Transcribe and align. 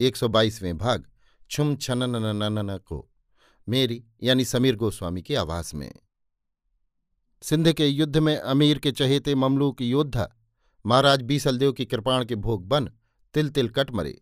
एक 0.00 0.16
सौ 0.16 0.28
बाईसवें 0.28 0.76
भाग, 0.78 1.04
छुम 1.50 1.76
छनन 1.76 2.78
को, 2.78 3.08
मेरी 3.68 4.04
यानी 4.22 4.44
समीर 4.44 4.76
गोस्वामी 4.76 5.22
की 5.22 5.34
आवाज़ 5.34 5.76
में। 5.76 5.92
सिंध 7.42 7.72
के 7.72 7.86
युद्ध 7.86 8.16
में 8.16 8.36
अमीर 8.36 8.78
के 8.78 8.92
चहेते 8.92 9.34
ममलूक 9.34 9.82
योद्धा, 9.82 10.28
महाराज 10.86 11.22
बीसलदेव 11.22 11.72
की 11.72 11.84
कृपाण 11.84 12.24
के 12.24 12.34
भोग 12.34 12.66
बन 12.68 12.90
तिल 13.34 13.48
तिल 13.48 13.68
कट 13.68 13.90
मरे। 13.90 14.20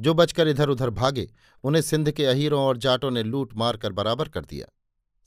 जो 0.00 0.14
बचकर 0.14 0.48
इधर 0.48 0.68
उधर 0.68 0.90
भागे, 0.90 1.28
उन्हें 1.64 1.82
सिंध 1.82 2.10
के 2.10 2.26
अहीरों 2.26 2.62
और 2.62 2.76
जाटों 2.76 3.10
ने 3.10 3.22
लूट 3.22 3.54
मार 3.54 3.76
कर 3.76 3.92
बराबर 3.92 4.28
कर 4.28 4.44
दिया। 4.44 4.66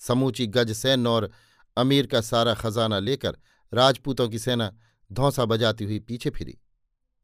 समूची 0.02 0.48
गज 0.48 0.72
सैन्य 0.72 1.09
और 1.09 1.32
अमीर 1.78 2.06
का 2.06 2.22
सारा 2.22 2.54
खजाना 2.54 3.00
लेकर 3.00 3.38
राजपूतों 3.73 4.30
की 4.30 4.39
सेना 4.39 4.72
धौंसा 5.11 5.45
बजाती 5.45 5.86
हुई 5.86 6.00
पीछे 6.00 6.30
फिरी। 6.30 6.58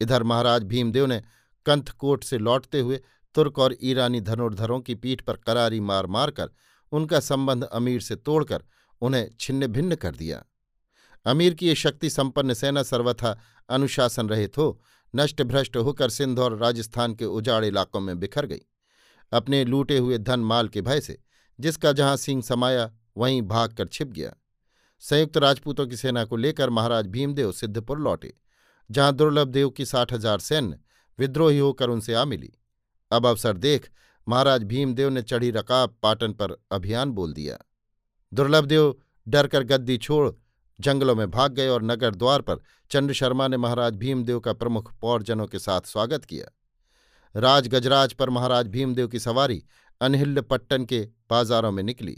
इधर 0.02 0.24
महाराज 0.24 0.64
भीमदेव 0.64 1.06
ने 1.06 1.22
कंथकोट 1.66 2.24
से 2.24 2.38
लौटते 2.38 2.80
हुए 2.80 3.00
तुर्क 3.36 3.60
और 3.60 3.76
ईरानी 3.82 4.22
धनुर्धरों 4.22 4.80
की 4.80 4.96
पीठ 4.96 5.22
पर 5.22 5.36
करारी 5.38 5.80
मार 5.82 6.06
मारकर 6.08 6.50
उनका 6.92 7.20
संबंध 7.22 7.64
अमीर 7.64 8.02
से 8.02 8.16
तोड़कर 8.16 8.64
उन्हें 9.02 9.30
छिन्न 9.40 9.68
भिन्न 9.68 9.96
कर 9.96 10.16
दिया। 10.16 10.44
अमीर 11.26 11.54
की 11.54 11.68
ये 11.68 11.76
शक्ति 11.76 12.10
संपन्न 12.10 12.54
सेना 12.54 12.84
सर्वथा 12.84 13.38
अनुशासन 13.70 14.30
रहित 14.30 14.58
हो 14.58 14.82
नष्ट 15.14 15.42
भ्रष्ट 15.42 15.78
होकर 15.78 16.10
सिंध 16.10 16.40
और 16.40 16.58
राजस्थान 16.58 17.14
के 17.16 17.26
उजाड़ 17.26 17.64
इलाकों 17.66 18.00
में 18.00 18.20
बिखर 18.20 18.46
गई। 18.46 18.62
अपने 19.32 19.64
लूटे 19.66 19.98
हुए 19.98 20.18
धन 20.18 20.40
माल 20.42 20.68
के 20.68 20.82
भय 20.82 21.02
से, 21.02 21.18
जिसका 21.60 21.92
जहाँ 21.92 22.16
सिंह 22.18 22.42
समाया, 22.42 22.90
वहीं 23.18 23.42
भाग 23.42 23.74
कर 23.74 23.88
छिप 23.88 24.08
गया। 24.08 24.34
संयुक्त 25.04 25.38
राजपूतों 25.38 25.86
की 25.88 25.98
सेना 25.98 26.24
को 26.26 26.36
लेकर 26.36 26.70
महाराज 26.70 27.08
भीमदेव 27.08 27.52
सिद्धपुर 27.52 28.00
लौटे, 28.00 28.34
जहाँ 28.90 29.14
दुर्लभ 29.14 29.48
देव 29.48 29.70
की 29.70 29.86
साठ 29.86 30.14
हज़ार 30.14 30.40
सैन्य 30.40 30.80
विद्रोही 31.20 31.60
होकर 31.60 31.90
उनसे 31.90 32.14
आ 32.14 32.26
मिली। 32.26 32.52
अब 33.12 33.26
अवसर 33.26 33.58
देख 33.58 33.90
महाराज 34.28 34.64
भीमदेव 34.64 35.10
ने 35.10 35.22
चढ़ी 35.22 35.52
रकाब 35.52 35.98
पाटन 36.04 36.34
पर 36.34 36.58
अभियान 36.72 37.12
बोल 37.12 37.34
दिया। 37.34 37.58
दुर्लभदेव 38.34 38.96
डरकर 39.28 39.64
गद्दी 39.64 39.98
छोड़ 39.98 40.32
जंगलों 40.80 41.16
में 41.16 41.32
भाग 41.32 41.52
गए 41.52 41.68
और 41.68 41.84
नगर 41.84 42.16
द्वार 42.16 42.42
पर 42.42 42.62
चंद्र 42.92 43.14
शर्मा 43.14 43.48
ने 43.48 43.58
महाराज 43.58 43.96
भीमदेव 43.96 44.40
का 44.40 44.54
प्रमुख 44.54 44.94
पौरजनों 45.02 45.48
के 45.48 45.60
साथ 45.60 45.82
स्वागत 45.82 46.26
किया। 46.26 46.46
राज 47.36 47.68
गजराज 47.68 48.14
पर 48.14 48.30
महाराज 48.30 48.68
भीमदेव 48.68 49.08
की 49.08 49.20
सवारी 49.20 49.64
अनहिल्य 50.02 50.42
पट्टन 50.42 50.86
के 50.86 51.00
बाजारों 51.30 51.72
में 51.72 51.84
निकली। 51.84 52.18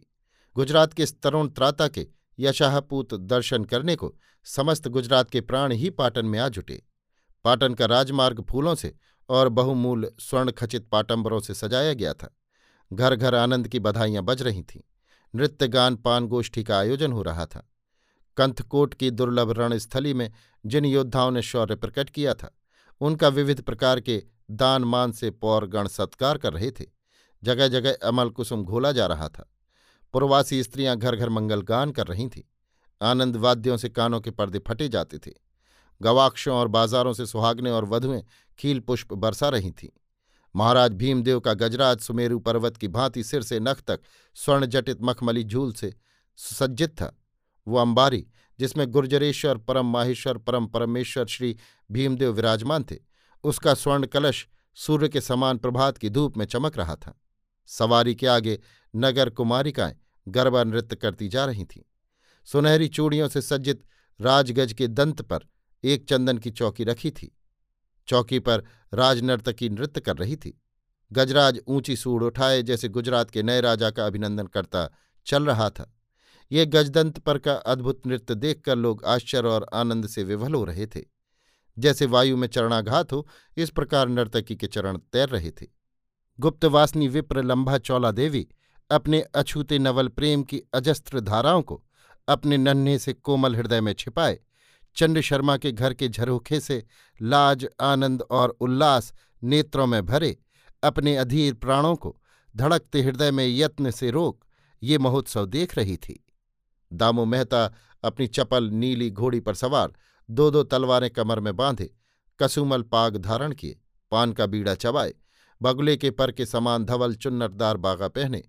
गुजरात 0.56 0.94
के 0.94 1.06
तरुण 1.06 1.50
त्राता 1.50 1.88
के 1.88 2.08
यशाहपूत 2.40 3.14
दर्शन 3.14 3.64
करने 3.64 3.96
को 3.96 4.14
समस्त 4.44 4.88
गुजरात 4.88 5.30
के 5.30 5.42
प्राण 5.42 5.72
ही 5.72 5.90
पाटन 5.90 6.25
में 6.25 6.40
आ 6.40 6.50
जुटे। 6.50 6.81
पाटन 7.45 7.73
का 7.73 7.85
राजमार्ग 7.85 8.41
फूलों 8.41 8.75
से 8.75 8.94
और 9.29 9.50
बहुमूल 9.50 10.11
स्वर्ण 10.19 10.51
खचित 10.51 10.88
पाटंबरों 10.88 11.39
से 11.39 11.53
सजाया 11.53 11.94
गया 11.94 12.13
था। 12.13 12.35
घर 12.94 13.16
घर 13.16 13.35
आनंद 13.35 13.67
की 13.67 13.79
बधाइयाँ 13.79 14.23
बज 14.23 14.41
रही 14.41 14.63
थीं। 14.63 14.81
नृत्य 15.35 15.67
गान 15.67 15.95
पान 15.95 16.28
गोष्ठी 16.28 16.63
का 16.63 16.79
आयोजन 16.79 17.11
हो 17.11 17.22
रहा 17.22 17.45
था। 17.45 17.72
कंथकोट 18.38 18.94
की 18.94 19.11
दुर्लभ 19.11 19.51
रणस्थली 19.51 20.13
में 20.13 20.31
जिन 20.66 20.85
योद्धाओं 20.85 21.31
ने 21.31 21.41
शौर्य 21.41 21.75
प्रकट 21.75 22.09
किया 22.09 22.33
था, 22.33 22.57
उनका 23.01 23.28
विविध 23.28 23.62
प्रकार 23.62 24.00
के 24.00 24.23
दान 24.51 24.83
मान 24.83 25.12
से 25.12 25.31
पौरगण 25.31 25.88
सत्कार 25.88 26.38
कर 26.38 26.53
रहे 26.53 26.72
थे। 26.72 26.85
जगह 27.44 27.67
जगह 27.67 27.95
अमल 28.03 28.29
कुसुम 28.29 28.63
घोला 28.63 28.91
जा 28.91 29.06
रहा 29.06 29.29
था। 29.29 29.50
पुरवासी 30.13 30.63
स्त्रियाँ 30.63 30.97
घर 30.97 31.16
घर 31.16 31.29
मंगल 31.29 31.62
गान 31.62 31.91
कर 31.91 32.07
रही 32.07 32.27
थीं। 32.27 32.41
आनंद 33.01 33.35
वाद्यों 33.35 33.77
से 33.77 33.89
कानों 33.89 34.22
के 34.22 34.31
पर्दे 34.31 34.59
फटे 34.59 34.89
जाते 34.89 35.17
थे। 35.17 35.44
गवाक्षों 36.01 36.56
और 36.56 36.67
बाजारों 36.67 37.13
से 37.13 37.25
सुहागने 37.25 37.72
और 37.72 37.85
वधुएँ 37.85 38.23
खील 38.59 38.79
पुष्प 38.79 39.13
बरसा 39.13 39.50
रही 39.50 39.72
थीं। 39.72 39.89
महाराज 40.56 40.94
भीमदेव 40.94 41.39
का 41.39 41.53
गजराज 41.53 42.00
सुमेरु 42.00 42.39
पर्वत 42.39 42.78
की 42.78 42.88
भांति 42.88 43.23
सिर 43.23 43.41
से 43.41 43.59
नख 43.59 43.81
तक 43.81 44.00
स्वर्णजटित 44.35 44.97
मखमली 45.01 45.44
झूल 45.44 45.73
से 45.73 45.94
सुसज्जित 46.35 46.89
था। 46.89 47.22
वो 47.67 47.78
अंबारी, 47.78 48.28
जिसमें 48.59 48.88
गुर्जरेश्वर 48.88 49.57
परम 49.57 49.85
माहेश्वर 49.85 50.38
परम 50.38 50.67
परमेश्वर 50.67 51.25
श्री 51.25 51.57
भीमदेव 51.91 52.31
विराजमान 52.31 52.83
थे, 52.83 52.95
उसका 53.44 53.73
स्वर्ण 53.73 54.06
कलश 54.06 54.47
सूर्य 54.75 55.09
के 55.09 55.22
समान 55.22 55.57
प्रभात 55.57 55.97
की 55.97 56.09
धूप 56.09 56.38
में 56.38 56.45
चमक 56.45 56.77
रहा 56.77 56.95
था। 56.95 57.22
सवारी 57.67 58.16
के 58.16 58.27
आगे 58.27 58.59
नगर 58.95 59.29
कुमारिकाएँ 59.29 59.95
गरबा 60.27 60.63
नृत्य 60.63 60.95
करती 60.95 61.27
जा 61.27 61.45
रही 61.45 61.66
थीं। 61.66 61.81
सुनहरी 62.45 62.88
चूड़ियों 62.88 63.27
से 63.27 63.41
सज्जित 63.41 63.83
राजगज 64.22 64.73
के 64.73 64.88
दंत 64.88 65.22
पर 65.22 65.39
एक 65.85 66.06
चंदन 66.09 66.38
की 66.38 66.51
चौकी 66.51 66.84
रखी 66.84 67.12
थी। 67.12 67.35
चौकी 68.07 68.40
पर 68.40 68.63
राजनर्तकी 68.94 69.69
नृत्य 69.69 70.01
कर 70.01 70.18
रही 70.18 70.35
थी। 70.35 70.62
गजराज 71.12 71.59
ऊँची 71.68 71.96
सूढ़ 71.96 72.23
उठाए 72.23 72.62
जैसे 72.63 72.90
गुजरात 72.90 73.29
के 73.29 73.44
नए 73.44 73.62
राजा 73.62 73.90
का 73.90 74.06
अभिनंदन 74.06 74.47
करता 74.47 74.90
चल 75.25 75.45
रहा 75.45 75.69
था। 75.69 75.91
ये 76.51 76.66
गजदंत 76.66 77.19
पर 77.19 77.38
का 77.38 77.53
अद्भुत 77.53 78.07
नृत्य 78.07 78.35
देखकर 78.35 78.75
लोग 78.75 79.03
आश्चर्य 79.06 79.50
और 79.50 79.66
आनंद 79.74 80.07
से 80.07 80.24
विवल 80.24 80.53
हो 80.53 80.63
रहे 80.63 80.88
थे। 80.88 81.01
जैसे 81.79 82.06
वायु 82.06 82.38
में 82.38 82.47
चरणाघात 82.47 83.13
हो, 83.13 83.28
इस 83.57 83.69
प्रकार 83.69 84.09
नर्तकी 84.09 84.56
के 84.56 84.68
चरण 84.68 84.97
तैर 84.97 85.29
रहे 85.29 85.51
थे। 85.51 85.68
गुप्तवासनी 86.40 87.07
विप्र 87.07 87.44
लंबा 87.44 87.78
चौला 87.78 88.12
देवी 88.12 88.47
अपने 88.91 89.22
अछूते 89.22 89.79
नवल 89.79 90.07
प्रेम 90.07 90.44
की 90.44 90.62
अजस्त्र 90.74 91.19
धाराओं 91.19 91.62
को 91.62 91.84
अपने 92.28 92.57
नन्हे 92.57 93.00
से 93.00 93.13
कोमल 93.13 93.56
हृदय 93.56 93.81
में 93.81 93.94
छिपाए 93.94 94.40
चंड 94.95 95.19
शर्मा 95.22 95.57
के 95.57 95.72
घर 95.72 95.94
के 95.94 96.07
झरोखे 96.09 96.59
से 96.59 96.83
लाज, 97.19 97.67
आनंद 97.81 98.22
और 98.22 98.57
उल्लास 98.61 99.13
नेत्रों 99.41 99.88
में 99.88 100.06
भरे, 100.06 100.38
अपने 100.83 101.16
अधीर 101.17 101.53
प्राणों 101.53 101.95
को 101.95 102.16
धड़कते 102.56 103.01
हृदय 103.01 103.31
में 103.31 103.47
यत्न 103.47 103.91
से 103.91 104.11
रोक 104.11 104.44
ये 104.83 104.97
महोत्सव 104.97 105.45
देख 105.45 105.78
रही 105.78 105.97
थी। 105.97 106.19
दामू 106.91 107.25
मेहता 107.25 107.66
अपनी 108.03 108.28
चपल 108.28 108.69
नीली 108.69 109.09
घोड़ी 109.09 109.39
पर 109.39 109.56
सवार 109.56 109.94
दो 110.29 110.50
दो 110.51 110.63
तलवारें 110.63 111.09
कमर 111.09 111.39
में 111.39 111.56
बांधे, 111.56 111.89
कसुमल 112.39 112.81
पाग 112.81 113.17
धारण 113.17 113.53
किए, 113.53 113.77
पान 114.12 114.33
का 114.33 114.45
बीड़ा 114.45 114.75
चबाए, 114.75 115.13
बगुले 115.62 115.95
के 115.97 116.12
पर 116.12 116.31
के 116.31 116.45
समान 116.45 116.86
धवल 116.86 117.15
चुन्नरदार 117.15 117.77
बागा 117.77 118.07
पहने, 118.07 118.44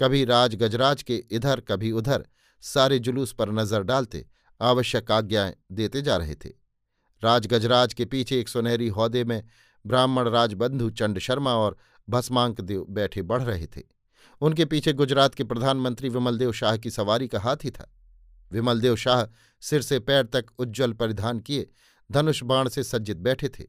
कभी 0.00 0.24
राज 0.24 0.54
गजराज 0.54 1.02
के 1.02 1.16
इधर, 1.30 1.60
कभी 1.60 1.92
उधर, 1.92 2.26
सारे 2.62 2.98
जुलूस 2.98 3.32
पर 3.32 3.50
नज़र 3.50 3.82
डालते 3.82 4.26
आवश्यक 4.62 5.10
आज्ञाएँ 5.10 5.54
देते 5.72 6.02
जा 6.02 6.16
रहे 6.16 6.34
थे। 6.34 6.50
राजगजराज 7.24 7.94
के 7.94 8.04
पीछे 8.04 8.40
एक 8.40 8.48
सुनहरी 8.48 8.88
हौदे 8.88 9.24
में 9.24 9.42
ब्राह्मण 9.86 10.28
राजबंधु 10.28 10.90
चंड 10.90 11.18
शर्मा 11.18 11.54
और 11.54 11.76
भस्मांक 12.08 12.60
देव 12.60 12.86
बैठे 12.88 13.22
बढ़ 13.22 13.42
रहे 13.42 13.66
थे। 13.66 13.82
उनके 14.40 14.64
पीछे 14.64 14.92
गुजरात 14.92 15.34
के 15.34 15.44
प्रधानमंत्री 15.44 16.08
विमलदेव 16.08 16.52
शाह 16.52 16.76
की 16.76 16.90
सवारी 16.90 17.28
का 17.28 17.40
हाथी 17.40 17.70
था। 17.70 17.94
विमलदेव 18.52 18.96
शाह 18.96 19.24
सिर 19.60 19.82
से 19.82 19.98
पैर 19.98 20.26
तक 20.26 20.46
उज्ज्वल 20.58 20.92
परिधान 20.92 21.40
किए, 21.40 21.70
धनुष 22.12 22.42
बाण 22.42 22.68
से 22.68 22.82
सज्जित 22.82 23.16
बैठे 23.16 23.48
थे। 23.48 23.64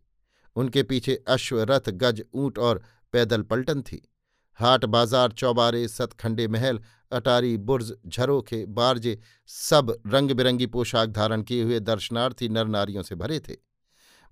उनके 0.56 0.84
पीछे 0.84 1.24
अश्व 1.28 1.62
रथ 1.62 1.90
गज 1.90 2.24
ऊँट 2.34 2.60
और 2.60 2.84
पैदल 3.12 3.42
पलटन 3.42 3.82
थी। 3.82 4.13
हाट 4.60 4.86
बाज़ार, 4.86 5.32
चौबारे, 5.32 5.88
सतखंडे 5.88 6.48
महल, 6.48 6.80
अटारी, 7.12 7.58
बुर्ज, 7.60 7.94
झरोखे, 8.08 8.66
बारजे 8.68 9.20
सब 9.50 9.96
रंग 10.08 10.32
बिरंगी 10.32 10.66
पोशाक 10.66 11.10
धारण 11.10 11.42
किए 11.42 11.64
हुए 11.64 11.80
दर्शनार्थी 11.82 12.50
नर 12.50 12.68
नारियों 12.68 13.04
से 13.04 13.16
भरे 13.16 13.40
थे। 13.40 13.56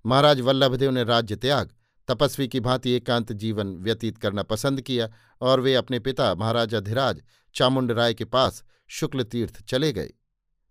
महाराज 0.04 0.40
वल्लभदेव 0.40 0.90
ने 0.90 1.04
राज्य 1.04 1.36
त्याग, 1.36 1.70
तपस्वी 2.08 2.48
की 2.48 2.60
भांति 2.60 2.90
एकांत 2.90 3.32
जीवन 3.32 3.76
व्यतीत 3.76 4.18
करना 4.18 4.42
पसंद 4.42 4.80
किया 4.80 5.08
और 5.40 5.60
वे 5.60 5.74
अपने 5.74 5.98
पिता 5.98 6.34
महाराजा 6.34 6.80
धीराज 6.80 7.22
चामुंड 7.54 7.92
राय 7.92 8.14
के 8.14 8.24
पास 8.24 8.62
शुक्ल 8.90 9.22
तीर्थ 9.22 9.62
चले 9.62 9.92
गए। 9.92 10.10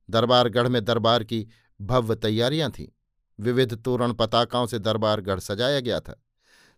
दरबारगढ़ 0.09 0.67
में 0.67 0.83
दरबार 0.85 1.23
की 1.23 1.47
भव्य 1.79 2.15
तैयारियाँ 2.15 2.69
थीं। 2.69 2.87
विविध 3.39 3.73
तोरण 3.75 4.13
पताकाओं 4.13 4.65
से 4.67 4.79
दरबारगढ़ 4.79 5.39
सजाया 5.39 5.79
गया 5.79 5.99
था। 5.99 6.21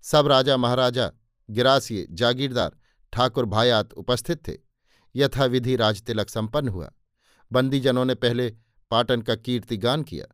सब 0.03 0.27
राजा 0.27 0.57
महाराजा 0.57 1.11
गिरासिए 1.49 2.07
जागीरदार, 2.11 2.71
ठाकुर 3.13 3.45
भायात 3.45 3.93
उपस्थित 3.93 4.47
थे। 4.47 4.57
यथाविधि 5.15 5.75
राजतिलक 5.75 6.29
संपन्न 6.29 6.67
हुआ। 6.67 6.91
बंदीजनों 7.51 8.05
ने 8.05 8.15
पहले 8.15 8.55
पाटन 8.91 9.21
का 9.21 9.35
कीर्तिगान 9.35 10.03
किया। 10.03 10.25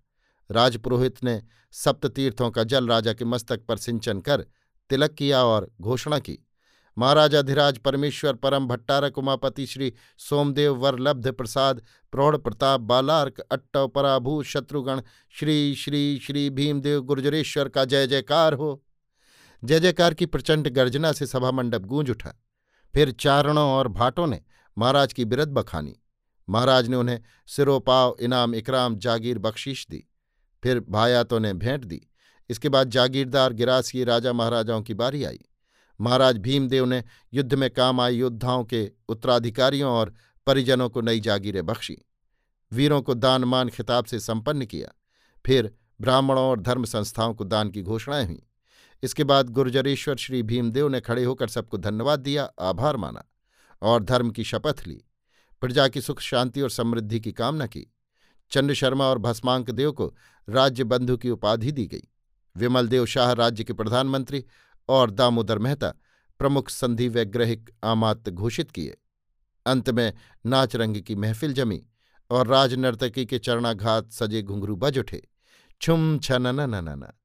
राजपुरोहित 0.52 1.24
ने 1.24 1.44
सप्ततीर्थों 1.72 2.52
का 2.52 2.64
जल 2.64 2.88
राजा 2.88 3.14
के 3.14 3.26
मस्तक 3.26 3.66
पर 3.66 3.78
सिंचन 3.78 4.20
कर 4.20 4.46
तिलक 4.90 5.12
किया 5.12 5.44
और 5.44 5.72
घोषणा 5.82 6.20
की। 6.20 6.46
महाराजाधिराज 6.98 7.78
परमेश्वर, 7.78 8.34
परम 8.34 8.68
भट्टारक 8.68 9.18
उमापति 9.18 9.66
श्री 9.66 9.94
सोमदेव 10.18 10.76
वरलब्ध 10.76 11.32
प्रसाद, 11.32 11.82
प्रौढ़ 12.12 12.38
प्रताप 12.38 12.82
बालार्क, 12.82 13.40
अट्टव 13.40 13.88
पराभू 13.88 14.44
शत्रुगण, 14.44 15.02
श्री 15.30 15.76
श्री 15.76 16.20
श्री 16.20 16.50
भीमदेव 16.50 17.02
गुर्जरेश्वर 17.02 17.70
का 17.70 17.86
जय 17.86 18.08
जयकार 18.08 18.54
हो। 18.54 18.84
जय 19.64 19.80
जयकार 19.80 20.14
की 20.14 20.26
प्रचंड 20.26 20.68
गर्जना 20.68 21.12
से 21.12 21.26
सभा 21.28 21.52
मंडप 21.52 21.82
गूंज 21.82 22.10
उठा। 22.10 22.44
फिर 22.94 23.12
चारणों 23.12 23.70
और 23.70 23.88
भाटों 23.88 24.28
ने 24.28 24.42
महाराज 24.78 25.14
की 25.14 25.26
बिरद 25.26 25.48
बखानी। 25.48 25.96
महाराज 26.50 26.88
ने 26.88 26.96
उन्हें 26.96 27.22
सिरोपाव, 27.48 28.18
इनाम, 28.22 28.56
इकराम, 28.56 28.96
जागीर 28.96 29.40
बख्शीश 29.40 29.88
दी। 29.90 30.04
फिर 30.64 30.80
भायातों 30.80 31.40
ने 31.40 31.54
भेंट 31.54 31.86
दी। 31.86 32.08
इसके 32.50 32.70
बाद 32.70 32.90
जागीरदार 32.90 33.54
गिरासी 33.54 34.04
राजा 34.04 34.34
महाराजाओं 34.34 34.82
की 34.82 34.94
बारी 34.94 35.24
आई। 35.24 35.40
महाराज 36.02 36.38
भीमदेव 36.38 36.86
ने 36.86 37.04
युद्ध 37.34 37.54
में 37.54 37.70
काम 37.70 38.02
आए 38.02 38.12
योद्धाओं 38.12 38.64
के 38.64 38.92
उत्तराधिकारियों 39.10 39.92
और 39.92 40.14
परिजनों 40.48 40.90
को 40.90 41.02
नई 41.02 41.20
जागीरें 41.20 41.66
बख्शी। 41.66 41.98
वीरों 42.72 43.02
को 43.02 43.14
दानमान 43.14 43.70
खिताब 43.70 44.06
से 44.06 44.20
संपन्न 44.20 44.66
किया। 44.66 44.88
फिर 45.46 45.76
ब्राह्मणों 46.02 46.44
और 46.44 46.60
धर्म 46.60 46.84
संस्थाओं 46.84 47.34
को 47.34 47.44
दान 47.44 47.70
की 47.70 47.82
घोषणाएँ 47.82 48.26
हुईं। 48.26 48.40
इसके 49.04 49.24
बाद 49.24 49.50
गुर्जरेश्वर 49.50 50.16
श्री 50.16 50.44
भीमदेव 50.44 50.88
ने 50.88 51.01
खड़े 51.01 51.24
होकर 51.24 51.48
सबको 51.48 51.78
धन्यवाद 51.78 52.19
दिया, 52.19 52.44
आभार 52.44 52.98
माना 52.98 53.24
और 53.81 54.04
धर्म 54.04 54.31
की 54.31 54.44
शपथ 54.44 54.88
ली, 54.88 55.04
प्रजा 55.62 55.88
की 55.88 56.01
सुख, 56.01 56.19
शांति 56.19 56.62
और 56.62 56.69
समृद्धि 56.69 57.19
की 57.19 57.31
कामना 57.31 57.66
की। 57.66 57.94
चंद्र 58.51 58.74
शर्मा 58.74 59.06
और 59.06 59.18
भस्मांक 59.18 59.72
देव 59.72 59.92
को 59.92 60.16
राज्य 60.50 60.84
बंधु 60.84 61.18
की 61.18 61.30
उपाधि 61.30 61.72
दी 61.72 61.86
गई। 61.88 62.07
विमल 62.57 62.88
देव 62.88 63.06
शाह 63.06 63.31
राज्य 63.31 63.63
के 63.63 63.74
प्रधानमंत्री 63.74 64.46
और 64.90 65.12
दामोदर 65.12 65.60
मेहता 65.60 65.94
प्रमुख 66.40 66.69
संधि 66.69 67.07
वैग्रहिक 67.07 67.69
आमात्य 67.84 68.31
घोषित 68.31 68.72
किए। 68.72 68.98
अंत 69.66 69.90
में 69.90 70.13
नाच 70.46 70.75
रंग 70.75 70.98
की 70.98 71.16
महफिल 71.16 71.54
जमी 71.54 71.86
और 72.30 72.48
राजनर्तकी 72.48 73.25
के 73.25 73.40
चरणाघात 73.40 74.12
सजे 74.12 74.42
घुंघरू 74.42 74.75
बज 74.75 75.00
उठे। 75.00 75.28
छुम 75.81 76.19
छन 76.19 77.19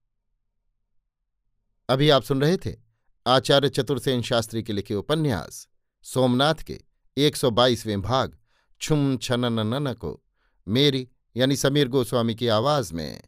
अभी 1.88 2.10
आप 2.10 2.22
सुन 2.22 2.40
रहे 2.40 2.56
थे 2.56 2.74
आचार्य 3.26 3.68
चतुर्सेन 3.68 4.22
शास्त्री 4.22 4.62
के 4.62 4.72
लिखे 4.72 4.94
उपन्यास, 4.94 5.68
सोमनाथ 6.02 6.54
के 6.54 6.80
एक 7.16 7.36
सौ 7.36 7.50
बाईसवें 7.50 8.02
भाग, 8.02 8.38
छुम 8.80 9.16
छनन 9.16 9.92
को 9.92 10.24
मेरी 10.68 11.08
यानी 11.36 11.56
समीर 11.56 11.88
गोस्वामी 11.88 12.34
की 12.34 12.48
आवाज़ 12.48 12.94
में। 12.94 13.22